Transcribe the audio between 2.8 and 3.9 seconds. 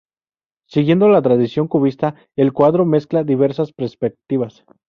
mezcla diversas